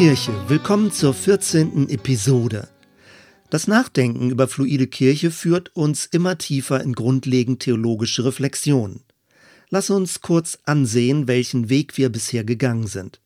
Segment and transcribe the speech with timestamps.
[0.00, 1.90] Kirche, willkommen zur 14.
[1.90, 2.70] Episode.
[3.50, 9.02] Das Nachdenken über fluide Kirche führt uns immer tiefer in grundlegend theologische Reflexionen.
[9.68, 13.20] Lass uns kurz ansehen, welchen Weg wir bisher gegangen sind.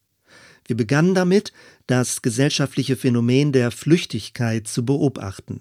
[0.67, 1.53] Wir begannen damit,
[1.87, 5.61] das gesellschaftliche Phänomen der Flüchtigkeit zu beobachten.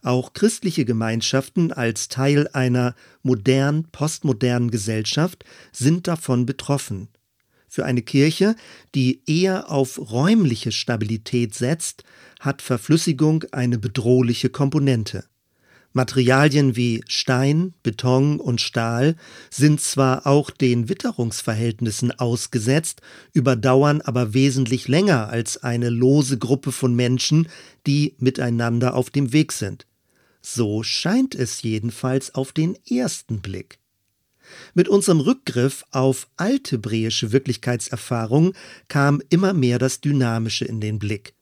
[0.00, 7.08] Auch christliche Gemeinschaften als Teil einer modern postmodernen Gesellschaft sind davon betroffen.
[7.68, 8.56] Für eine Kirche,
[8.94, 12.04] die eher auf räumliche Stabilität setzt,
[12.40, 15.24] hat Verflüssigung eine bedrohliche Komponente.
[15.96, 19.16] Materialien wie Stein, Beton und Stahl
[19.50, 23.00] sind zwar auch den Witterungsverhältnissen ausgesetzt,
[23.32, 27.48] überdauern aber wesentlich länger als eine lose Gruppe von Menschen,
[27.86, 29.86] die miteinander auf dem Weg sind.
[30.42, 33.78] So scheint es jedenfalls auf den ersten Blick.
[34.74, 38.54] Mit unserem Rückgriff auf althebräische Wirklichkeitserfahrung
[38.88, 41.34] kam immer mehr das Dynamische in den Blick.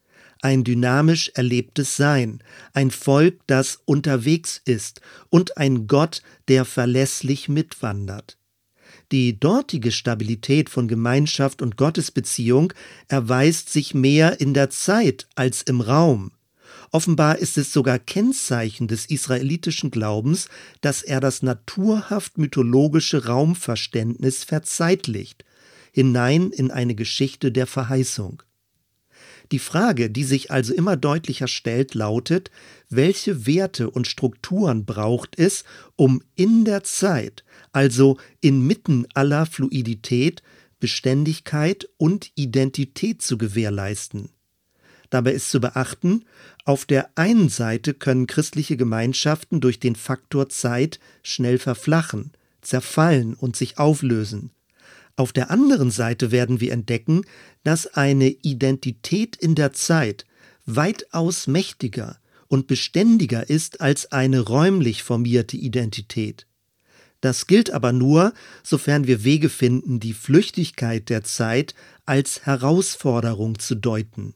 [0.42, 2.42] Ein dynamisch erlebtes Sein,
[2.74, 8.36] ein Volk, das unterwegs ist und ein Gott, der verlässlich mitwandert.
[9.10, 12.72] Die dortige Stabilität von Gemeinschaft und Gottesbeziehung
[13.08, 16.32] erweist sich mehr in der Zeit als im Raum.
[16.94, 20.46] Offenbar ist es sogar Kennzeichen des israelitischen Glaubens,
[20.80, 25.44] dass er das naturhaft mythologische Raumverständnis verzeitlicht,
[25.90, 28.44] hinein in eine Geschichte der Verheißung.
[29.50, 32.52] Die Frage, die sich also immer deutlicher stellt, lautet,
[32.90, 35.64] welche Werte und Strukturen braucht es,
[35.96, 40.44] um in der Zeit, also inmitten aller Fluidität,
[40.78, 44.28] Beständigkeit und Identität zu gewährleisten.
[45.14, 46.24] Dabei ist zu beachten,
[46.64, 53.54] auf der einen Seite können christliche Gemeinschaften durch den Faktor Zeit schnell verflachen, zerfallen und
[53.54, 54.50] sich auflösen.
[55.14, 57.22] Auf der anderen Seite werden wir entdecken,
[57.62, 60.26] dass eine Identität in der Zeit
[60.66, 62.18] weitaus mächtiger
[62.48, 66.48] und beständiger ist als eine räumlich formierte Identität.
[67.20, 68.34] Das gilt aber nur,
[68.64, 74.34] sofern wir Wege finden, die Flüchtigkeit der Zeit als Herausforderung zu deuten.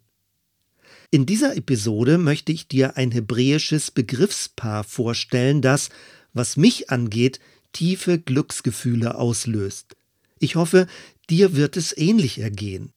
[1.10, 5.88] In dieser Episode möchte ich dir ein hebräisches Begriffspaar vorstellen, das,
[6.34, 7.41] was mich angeht,
[7.72, 9.96] tiefe Glücksgefühle auslöst.
[10.38, 10.86] Ich hoffe,
[11.30, 12.92] dir wird es ähnlich ergehen.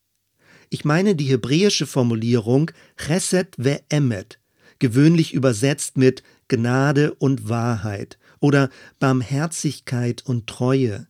[0.68, 4.36] Ich meine die hebräische Formulierung Chesed ve'emet,
[4.78, 8.68] gewöhnlich übersetzt mit Gnade und Wahrheit oder
[8.98, 11.06] Barmherzigkeit und Treue.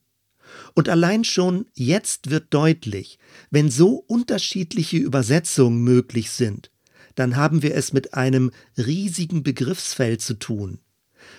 [0.75, 3.19] Und allein schon jetzt wird deutlich,
[3.51, 6.71] wenn so unterschiedliche Übersetzungen möglich sind,
[7.15, 10.79] dann haben wir es mit einem riesigen Begriffsfeld zu tun.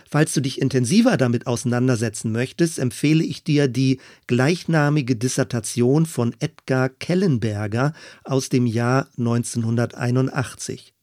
[0.09, 6.89] Falls du dich intensiver damit auseinandersetzen möchtest, empfehle ich dir die gleichnamige Dissertation von Edgar
[6.89, 10.93] Kellenberger aus dem Jahr 1981.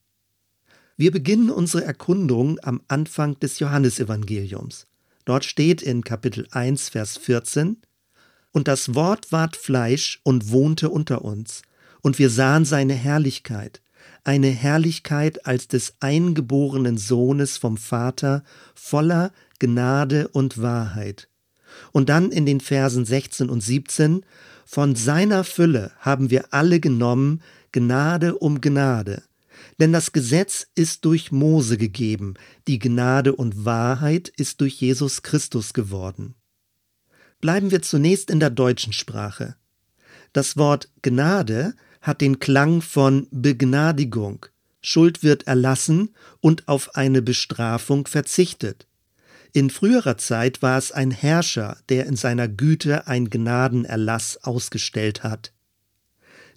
[0.96, 4.86] Wir beginnen unsere Erkundung am Anfang des Johannesevangeliums.
[5.24, 7.78] Dort steht in Kapitel 1, Vers 14,
[8.52, 11.62] Und das Wort ward Fleisch und wohnte unter uns,
[12.02, 13.80] und wir sahen seine Herrlichkeit,
[14.24, 18.44] eine Herrlichkeit als des eingeborenen Sohnes vom Vater,
[18.74, 21.28] voller Gnade und Wahrheit.
[21.92, 24.24] Und dann in den Versen 16 und 17,
[24.64, 27.42] von seiner Fülle haben wir alle genommen,
[27.72, 29.22] Gnade um Gnade.
[29.78, 32.34] Denn das Gesetz ist durch Mose gegeben,
[32.68, 36.34] die Gnade und Wahrheit ist durch Jesus Christus geworden.
[37.40, 39.56] Bleiben wir zunächst in der deutschen Sprache.
[40.32, 44.46] Das Wort Gnade hat den Klang von Begnadigung.
[44.82, 48.86] Schuld wird erlassen und auf eine Bestrafung verzichtet.
[49.52, 55.52] In früherer Zeit war es ein Herrscher, der in seiner Güte ein Gnadenerlass ausgestellt hat.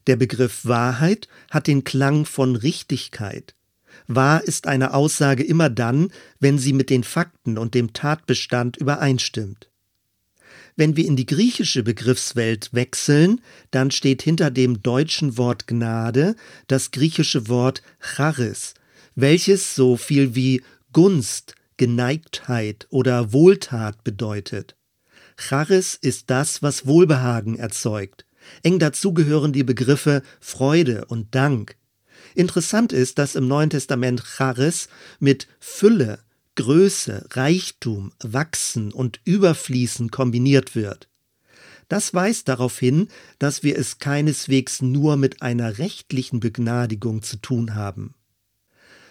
[0.08, 3.56] Der Begriff Wahrheit hat den Klang von Richtigkeit.
[4.08, 9.70] Wahr ist eine Aussage immer dann, wenn sie mit den Fakten und dem Tatbestand übereinstimmt.
[10.76, 13.42] Wenn wir in die griechische Begriffswelt wechseln,
[13.72, 16.36] dann steht hinter dem deutschen Wort Gnade
[16.68, 18.74] das griechische Wort Charis,
[19.16, 24.76] welches so viel wie Gunst, Geneigtheit oder Wohltat bedeutet.
[25.38, 28.26] Charis ist das, was Wohlbehagen erzeugt.
[28.64, 31.76] Eng dazu gehören die Begriffe Freude und Dank.
[32.36, 34.88] Interessant ist, dass im Neuen Testament Charis
[35.20, 36.20] mit Fülle,
[36.56, 41.10] Größe, Reichtum, Wachsen und Überfließen kombiniert wird.
[41.90, 43.08] Das weist darauf hin,
[43.40, 48.14] dass wir es keineswegs nur mit einer rechtlichen Begnadigung zu tun haben.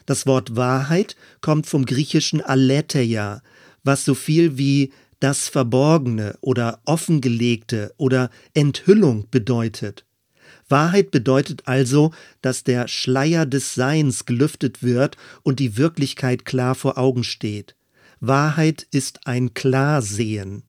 [0.06, 3.42] Das Wort Wahrheit kommt vom griechischen aletheia,
[3.84, 10.04] was so viel wie das Verborgene oder Offengelegte oder Enthüllung bedeutet.
[10.72, 12.10] Wahrheit bedeutet also,
[12.40, 17.76] dass der Schleier des Seins gelüftet wird und die Wirklichkeit klar vor Augen steht.
[18.18, 20.64] Wahrheit ist ein Klarsehen.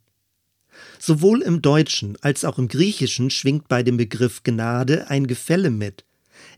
[1.00, 6.06] Sowohl im Deutschen als auch im Griechischen schwingt bei dem Begriff Gnade ein Gefälle mit.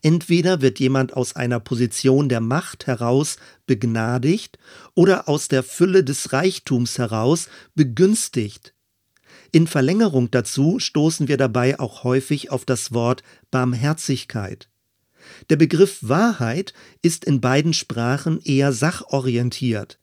[0.02, 4.58] Entweder wird jemand aus einer Position der Macht heraus begnadigt
[4.94, 8.75] oder aus der Fülle des Reichtums heraus begünstigt.
[9.56, 14.68] In Verlängerung dazu stoßen wir dabei auch häufig auf das Wort Barmherzigkeit.
[15.50, 19.98] Der Begriff Wahrheit ist in beiden Sprachen eher sachorientiert.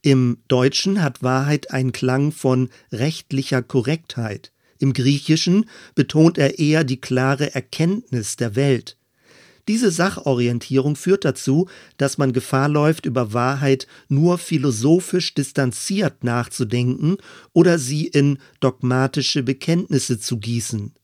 [0.00, 4.50] Im Deutschen hat Wahrheit einen Klang von rechtlicher Korrektheit.
[4.78, 8.96] Im Griechischen betont er eher die klare Erkenntnis der Welt.
[9.68, 17.16] Diese Sachorientierung führt dazu, dass man Gefahr läuft, über Wahrheit nur philosophisch distanziert nachzudenken
[17.52, 20.94] oder sie in dogmatische Bekenntnisse zu gießen.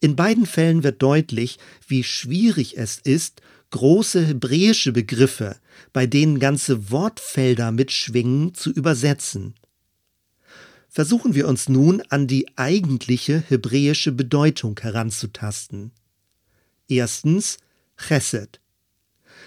[0.00, 3.40] In beiden Fällen wird deutlich, wie schwierig es ist,
[3.70, 5.56] große hebräische Begriffe,
[5.92, 9.54] bei denen ganze Wortfelder mitschwingen, zu übersetzen.
[10.88, 15.92] Versuchen wir uns nun an die eigentliche hebräische Bedeutung heranzutasten.
[16.88, 17.58] Erstens
[17.98, 18.60] Chesed.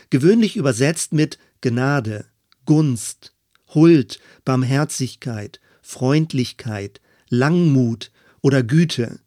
[0.09, 2.25] Gewöhnlich übersetzt mit Gnade,
[2.65, 3.33] Gunst,
[3.73, 8.11] Huld, Barmherzigkeit, Freundlichkeit, Langmut
[8.41, 9.19] oder Güte.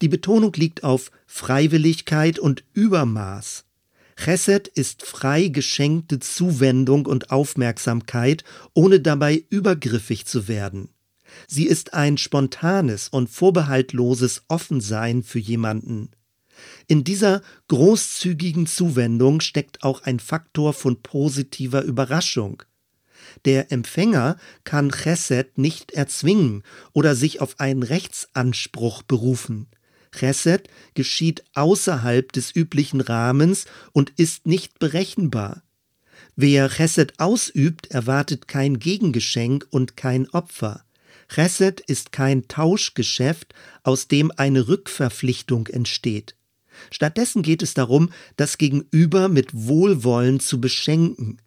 [0.00, 3.64] Die Betonung liegt auf Freiwilligkeit und Übermaß.
[4.16, 8.42] Chesed ist frei geschenkte Zuwendung und Aufmerksamkeit,
[8.74, 10.88] ohne dabei übergriffig zu werden.
[11.46, 16.10] Sie ist ein spontanes und vorbehaltloses Offensein für jemanden.
[16.86, 22.62] In dieser großzügigen Zuwendung steckt auch ein Faktor von positiver Überraschung.
[23.44, 26.62] Der Empfänger kann Chesed nicht erzwingen
[26.92, 29.68] oder sich auf einen Rechtsanspruch berufen.
[30.12, 35.62] Chesed geschieht außerhalb des üblichen Rahmens und ist nicht berechenbar.
[36.36, 40.84] Wer Chesed ausübt, erwartet kein Gegengeschenk und kein Opfer.
[41.28, 46.37] Chesed ist kein Tauschgeschäft, aus dem eine Rückverpflichtung entsteht.
[46.90, 51.38] Stattdessen geht es darum, das Gegenüber mit Wohlwollen zu beschenken.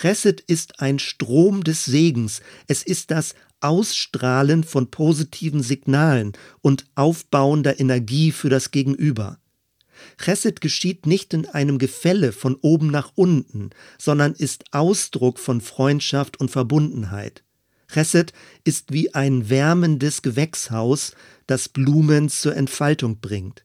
[0.00, 7.80] Chesed ist ein Strom des Segens, es ist das Ausstrahlen von positiven Signalen und aufbauender
[7.80, 9.38] Energie für das Gegenüber.
[10.16, 16.38] Chesed geschieht nicht in einem Gefälle von oben nach unten, sondern ist Ausdruck von Freundschaft
[16.38, 17.42] und Verbundenheit.
[17.92, 18.32] Chesed
[18.64, 21.12] ist wie ein wärmendes Gewächshaus,
[21.46, 23.64] das Blumen zur Entfaltung bringt.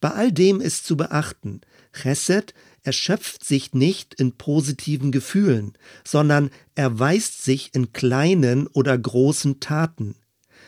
[0.00, 1.60] Bei all dem ist zu beachten,
[1.92, 5.74] Chesed erschöpft sich nicht in positiven Gefühlen,
[6.04, 10.16] sondern erweist sich in kleinen oder großen Taten.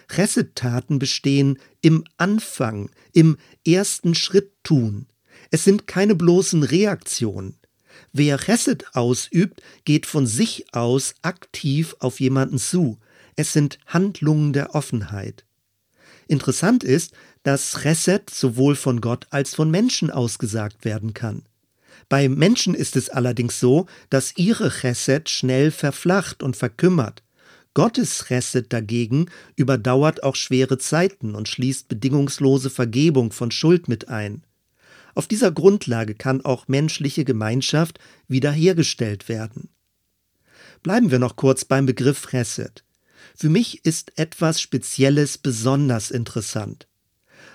[0.08, 5.06] Chesed-Taten bestehen im Anfang, im ersten Schritt tun.
[5.50, 7.58] Es sind keine bloßen Reaktionen.
[8.12, 12.98] Wer Chesed ausübt, geht von sich aus aktiv auf jemanden zu.
[13.36, 15.43] Es sind Handlungen der Offenheit.
[16.26, 17.12] Interessant ist,
[17.42, 21.42] dass Chesed sowohl von Gott als von Menschen ausgesagt werden kann.
[22.08, 27.22] Bei Menschen ist es allerdings so, dass ihre Chesed schnell verflacht und verkümmert.
[27.74, 34.44] Gottes Chesed dagegen überdauert auch schwere Zeiten und schließt bedingungslose Vergebung von Schuld mit ein.
[35.14, 39.70] Auf dieser Grundlage kann auch menschliche Gemeinschaft wiederhergestellt werden.
[40.82, 42.83] Bleiben wir noch kurz beim Begriff Chesed.
[43.36, 46.86] Für mich ist etwas Spezielles besonders interessant.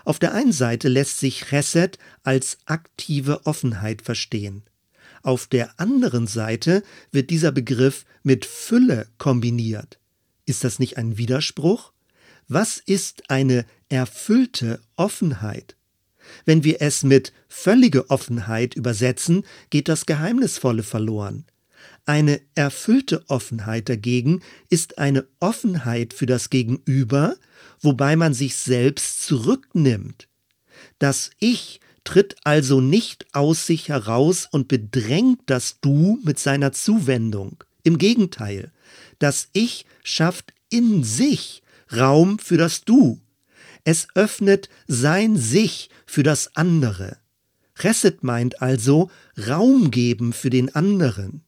[0.04, 4.64] Auf der einen Seite lässt sich Chesed als aktive Offenheit verstehen.
[5.22, 10.00] Auf der anderen Seite wird dieser Begriff mit Fülle kombiniert.
[10.46, 11.92] Ist das nicht ein Widerspruch?
[12.48, 15.76] Was ist eine erfüllte Offenheit?
[16.46, 21.46] Wenn wir es mit völlige Offenheit übersetzen, geht das Geheimnisvolle verloren.
[22.10, 27.36] Eine erfüllte Offenheit dagegen ist eine Offenheit für das Gegenüber,
[27.82, 30.28] wobei man sich selbst zurücknimmt.
[30.98, 37.64] Das Ich tritt also nicht aus sich heraus und bedrängt das Du mit seiner Zuwendung.
[37.84, 38.72] Im Gegenteil,
[39.20, 41.62] das Ich schafft in sich
[41.96, 43.22] Raum für das Du.
[43.84, 47.18] Es öffnet sein Sich für das andere.
[47.80, 49.12] Chesed meint also
[49.48, 51.44] Raum geben für den anderen.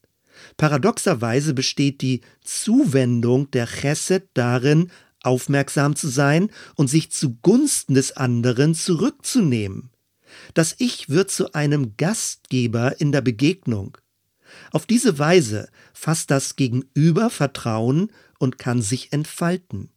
[0.58, 4.92] Paradoxerweise besteht die Zuwendung der Chesed darin,
[5.24, 9.92] aufmerksam zu sein und sich zugunsten des anderen zurückzunehmen.
[10.54, 13.98] Das Ich wird zu einem Gastgeber in der Begegnung.
[14.72, 19.92] Auf diese Weise fasst das Gegenüber Vertrauen und kann sich entfalten.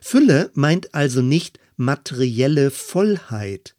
[0.00, 3.74] Fülle meint also nicht materielle Vollheit.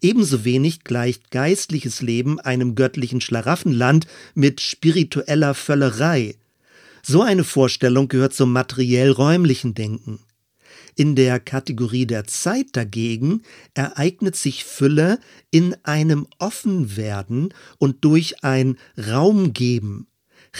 [0.00, 6.36] Ebenso wenig gleicht geistliches Leben einem göttlichen Schlaraffenland mit spiritueller Völlerei.
[7.02, 10.20] So eine Vorstellung gehört zum materiell-räumlichen Denken.
[10.96, 13.42] In der Kategorie der Zeit dagegen
[13.74, 15.18] ereignet sich Fülle
[15.50, 20.06] in einem Offenwerden und durch ein Raumgeben.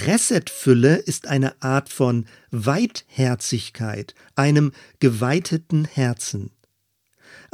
[0.06, 6.50] Reset-Fülle ist eine Art von Weitherzigkeit, einem geweiteten Herzen.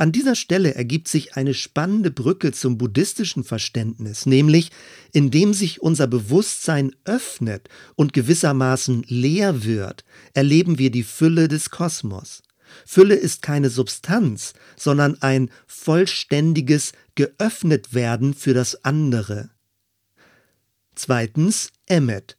[0.00, 4.70] An dieser Stelle ergibt sich eine spannende Brücke zum buddhistischen Verständnis, nämlich
[5.12, 12.42] indem sich unser Bewusstsein öffnet und gewissermaßen leer wird, erleben wir die Fülle des Kosmos.
[12.86, 19.50] Fülle ist keine Substanz, sondern ein vollständiges Geöffnetwerden für das andere.
[20.94, 22.38] Zweitens Emmet.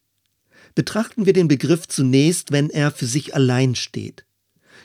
[0.74, 4.26] Betrachten wir den Begriff zunächst, wenn er für sich allein steht.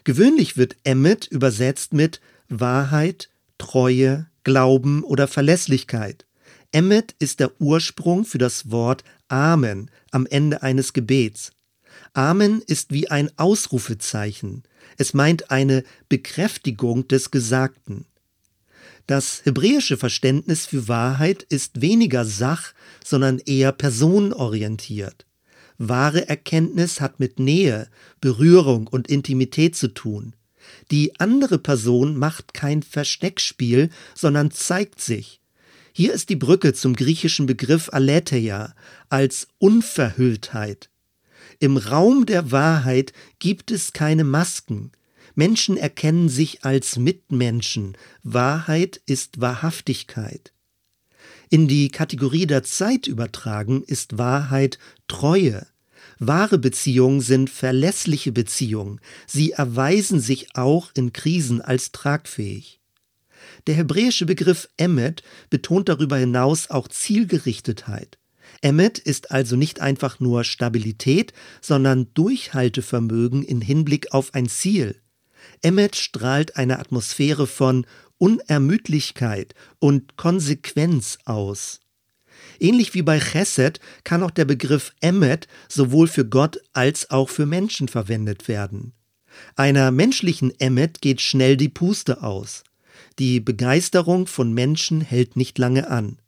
[0.04, 6.26] Gewöhnlich wird Emmet übersetzt mit Wahrheit, Treue, Glauben oder Verlässlichkeit.
[6.72, 11.52] Emmet ist der Ursprung für das Wort Amen am Ende eines Gebets.
[12.12, 14.62] Amen ist wie ein Ausrufezeichen.
[14.96, 18.06] Es meint eine Bekräftigung des Gesagten.
[19.06, 22.72] Das hebräische Verständnis für Wahrheit ist weniger sach,
[23.04, 25.26] sondern eher personenorientiert.
[25.78, 27.88] Wahre Erkenntnis hat mit Nähe,
[28.20, 30.34] Berührung und Intimität zu tun.
[30.90, 35.40] Die andere Person macht kein Versteckspiel, sondern zeigt sich.
[35.92, 38.74] Hier ist die Brücke zum griechischen Begriff Aletheia
[39.08, 40.90] als Unverhülltheit.
[41.58, 44.92] Im Raum der Wahrheit gibt es keine Masken.
[45.34, 47.96] Menschen erkennen sich als Mitmenschen.
[48.22, 50.52] Wahrheit ist Wahrhaftigkeit.
[51.48, 55.66] In die Kategorie der Zeit übertragen ist Wahrheit Treue.
[56.18, 59.00] Wahre Beziehungen sind verlässliche Beziehungen.
[59.26, 62.80] Sie erweisen sich auch in Krisen als tragfähig.
[63.66, 68.18] Der hebräische Begriff Emmet betont darüber hinaus auch Zielgerichtetheit.
[68.62, 75.00] Emmet ist also nicht einfach nur Stabilität, sondern Durchhaltevermögen in Hinblick auf ein Ziel.
[75.62, 77.86] Emmet strahlt eine Atmosphäre von
[78.18, 81.80] Unermüdlichkeit und Konsequenz aus.
[82.58, 87.46] Ähnlich wie bei Chesed kann auch der Begriff Emmet sowohl für Gott als auch für
[87.46, 88.92] Menschen verwendet werden.
[89.54, 92.64] Einer menschlichen Emmet geht schnell die Puste aus.
[93.18, 96.18] Die Begeisterung von Menschen hält nicht lange an.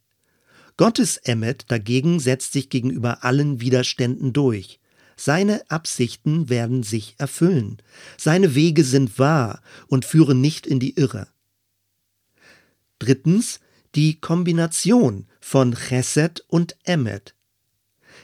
[0.76, 4.78] Gottes Emmet dagegen setzt sich gegenüber allen Widerständen durch.
[5.16, 7.78] Seine Absichten werden sich erfüllen.
[8.16, 11.26] Seine Wege sind wahr und führen nicht in die Irre.
[13.00, 13.58] Drittens
[13.96, 17.35] die Kombination von Chesed und Emmet.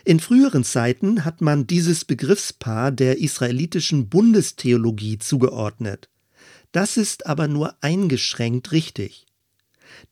[0.04, 6.10] In früheren Zeiten hat man dieses Begriffspaar der israelitischen Bundestheologie zugeordnet.
[6.72, 9.24] Das ist aber nur eingeschränkt richtig.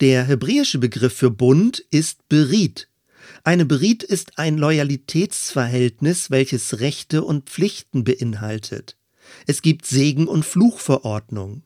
[0.01, 2.89] Der hebräische Begriff für Bund ist Berit.
[3.45, 8.97] Eine Berit ist ein Loyalitätsverhältnis, welches Rechte und Pflichten beinhaltet.
[9.47, 11.63] Es gibt Segen- und Fluchverordnung.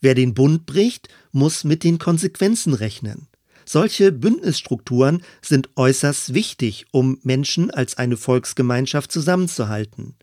[0.00, 3.28] Wer den Bund bricht, muss mit den Konsequenzen rechnen.
[3.64, 10.14] Solche Bündnisstrukturen sind äußerst wichtig, um Menschen als eine Volksgemeinschaft zusammenzuhalten.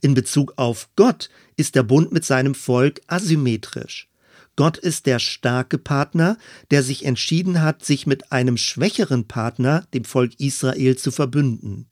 [0.00, 4.08] In Bezug auf Gott ist der Bund mit seinem Volk asymmetrisch.
[4.56, 6.38] Gott ist der starke Partner,
[6.70, 11.86] der sich entschieden hat, sich mit einem schwächeren Partner, dem Volk Israel, zu verbünden.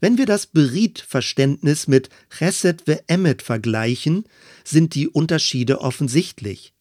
[0.00, 4.24] Wenn wir das Berit-Verständnis mit Chesed Emet vergleichen,
[4.64, 6.72] sind die Unterschiede offensichtlich.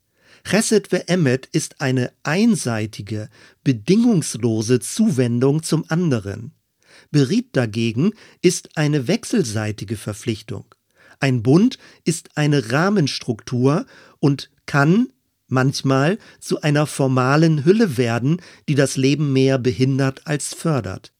[0.50, 3.30] Chesed Emet ist eine einseitige,
[3.66, 6.54] bedingungslose Zuwendung zum anderen.
[7.12, 10.63] Berit dagegen ist eine wechselseitige Verpflichtung.
[11.20, 13.86] Ein Bund ist eine Rahmenstruktur
[14.20, 15.12] und kann
[15.50, 21.12] manchmal zu einer formalen Hülle werden, die das Leben mehr behindert als fördert.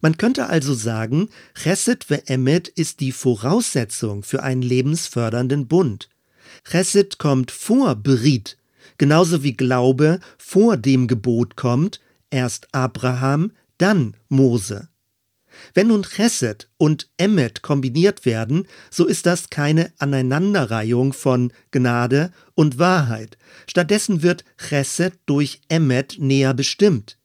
[0.00, 6.08] Man könnte also sagen, Chesed Ve'emet ist die Voraussetzung für einen lebensfördernden Bund.
[6.64, 8.56] Chesed kommt vor Berit,
[8.98, 12.00] genauso wie Glaube vor dem Gebot kommt,
[12.30, 14.88] erst Abraham, dann Mose.
[15.74, 22.78] Wenn nun Chesed und Emmet kombiniert werden, so ist das keine Aneinanderreihung von Gnade und
[22.78, 23.36] Wahrheit.
[23.68, 27.18] Stattdessen wird Chesed durch Emmet näher bestimmt.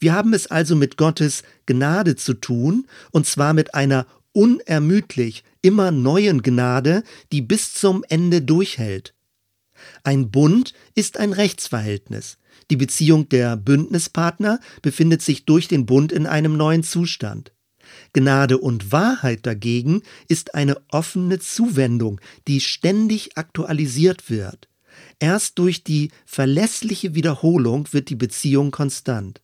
[0.00, 4.06] Wir haben es also mit Gottes Gnade zu tun, und zwar mit einer
[4.38, 7.02] unermüdlich immer neuen Gnade,
[7.32, 9.12] die bis zum Ende durchhält.
[10.04, 12.38] Ein Bund ist ein Rechtsverhältnis.
[12.70, 17.52] Die Beziehung der Bündnispartner befindet sich durch den Bund in einem neuen Zustand.
[18.12, 24.68] Gnade und Wahrheit dagegen ist eine offene Zuwendung, die ständig aktualisiert wird.
[25.18, 29.42] Erst durch die verlässliche Wiederholung wird die Beziehung konstant.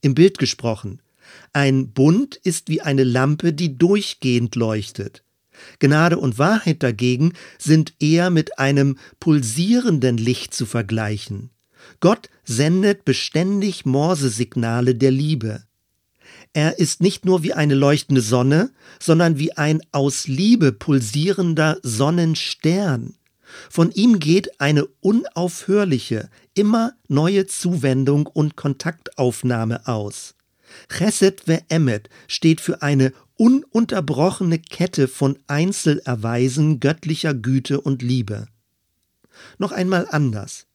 [0.00, 1.02] Im Bild gesprochen,
[1.52, 5.22] ein Bund ist wie eine Lampe, die durchgehend leuchtet.
[5.78, 11.50] Gnade und Wahrheit dagegen sind eher mit einem pulsierenden Licht zu vergleichen.
[12.00, 15.64] Gott sendet beständig Morsesignale der Liebe.
[16.52, 23.14] Er ist nicht nur wie eine leuchtende Sonne, sondern wie ein aus Liebe pulsierender Sonnenstern.
[23.70, 30.34] Von ihm geht eine unaufhörliche, immer neue Zuwendung und Kontaktaufnahme aus.
[30.88, 38.46] Chesed ve'emet steht für eine ununterbrochene Kette von Einzelerweisen göttlicher Güte und Liebe.
[39.58, 40.66] Noch einmal anders.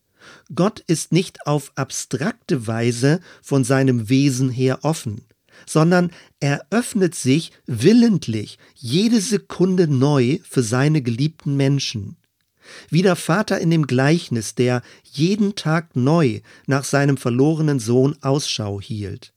[0.53, 5.25] Gott ist nicht auf abstrakte Weise von seinem Wesen her offen,
[5.65, 12.17] sondern er öffnet sich willentlich jede Sekunde neu für seine geliebten Menschen.
[12.89, 18.81] Wie der Vater in dem Gleichnis, der jeden Tag neu nach seinem verlorenen Sohn Ausschau
[18.81, 19.33] hielt.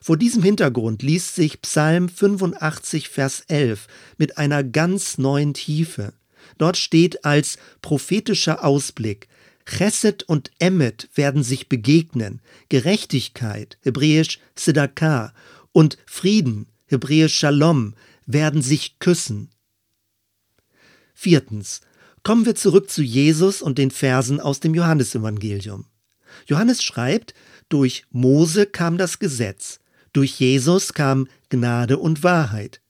[0.00, 3.86] Vor diesem Hintergrund liest sich Psalm 85, Vers 11
[4.18, 6.12] mit einer ganz neuen Tiefe.
[6.58, 9.28] Dort steht als prophetischer Ausblick,
[9.66, 15.32] Chesed und Emmet werden sich begegnen, Gerechtigkeit, hebräisch Sedakah,
[15.72, 17.94] und Frieden, hebräisch Shalom,
[18.26, 19.50] werden sich küssen.
[21.14, 21.80] Viertens.
[22.22, 25.86] Kommen wir zurück zu Jesus und den Versen aus dem Johannesevangelium.
[26.46, 27.34] Johannes schreibt,
[27.68, 29.80] durch Mose kam das Gesetz,
[30.12, 32.80] durch Jesus kam Gnade und Wahrheit.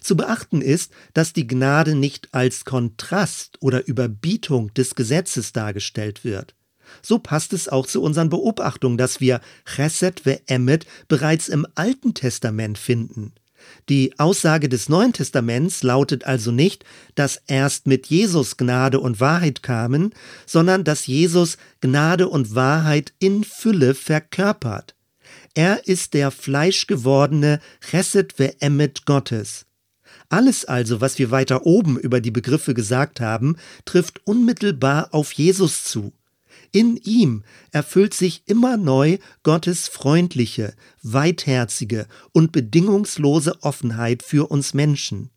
[0.00, 6.54] Zu beachten ist, dass die Gnade nicht als Kontrast oder Überbietung des Gesetzes dargestellt wird.
[7.02, 12.78] So passt es auch zu unseren Beobachtungen, dass wir Chesed ve'emet bereits im Alten Testament
[12.78, 13.32] finden.
[13.88, 19.62] Die Aussage des Neuen Testaments lautet also nicht, dass erst mit Jesus Gnade und Wahrheit
[19.62, 20.12] kamen,
[20.46, 24.94] sondern dass Jesus Gnade und Wahrheit in Fülle verkörpert.
[25.54, 29.66] Er ist der fleischgewordene Chesed ve'emet Gottes.
[30.28, 35.84] Alles also, was wir weiter oben über die Begriffe gesagt haben, trifft unmittelbar auf Jesus
[35.84, 36.12] zu.
[36.72, 45.30] In ihm erfüllt sich immer neu Gottes freundliche, weitherzige und bedingungslose Offenheit für uns Menschen.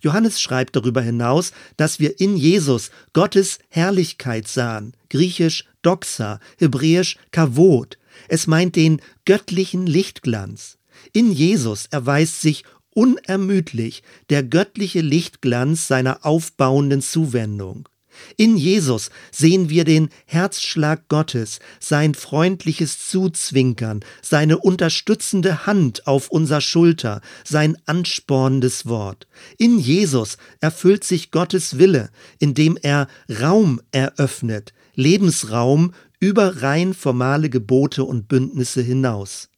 [0.00, 7.98] Johannes schreibt darüber hinaus, dass wir in Jesus Gottes Herrlichkeit sahen, griechisch Doxa, hebräisch Kavod.
[8.28, 10.78] Es meint den göttlichen Lichtglanz.
[11.12, 17.88] In Jesus erweist sich unermüdlich der göttliche Lichtglanz seiner aufbauenden Zuwendung.
[18.36, 26.60] In Jesus sehen wir den Herzschlag Gottes, sein freundliches Zuzwinkern, seine unterstützende Hand auf unser
[26.60, 29.26] Schulter, sein anspornendes Wort.
[29.58, 33.08] In Jesus erfüllt sich Gottes Wille, indem er
[33.40, 39.50] Raum eröffnet, Lebensraum über rein formale Gebote und Bündnisse hinaus.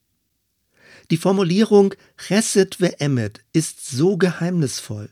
[1.09, 5.09] Die Formulierung Chesed ve'emet ist so geheimnisvoll.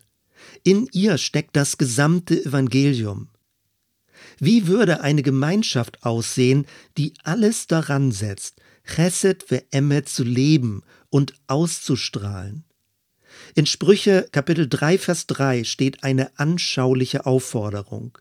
[0.64, 3.30] In ihr steckt das gesamte Evangelium.
[4.40, 6.66] Wie würde eine Gemeinschaft aussehen,
[6.98, 12.64] die alles daran setzt, Chesed ve'emet zu leben und auszustrahlen?
[13.56, 18.18] In Sprüche Kapitel 3 Vers 3 steht eine anschauliche Aufforderung.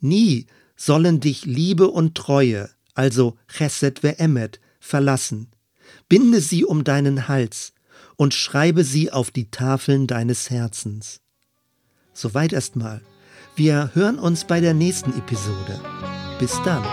[0.00, 0.46] Nie
[0.76, 5.48] sollen dich Liebe und Treue, also Chesed ve'emet, verlassen
[6.08, 7.72] binde sie um deinen Hals
[8.16, 11.20] und schreibe sie auf die Tafeln deines Herzens.
[12.12, 13.02] Soweit erstmal.
[13.58, 15.80] Wir hören uns bei der nächsten Episode.
[16.38, 16.84] Bis dann.